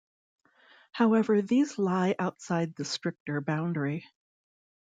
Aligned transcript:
However, 0.93 1.43
these 1.43 1.77
lie 1.77 2.15
outside 2.17 2.73
the 2.75 2.83
stricter 2.85 3.39
boundary. 3.39 4.03